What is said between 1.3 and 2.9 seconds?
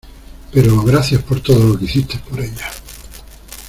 todo lo que hiciste por ella.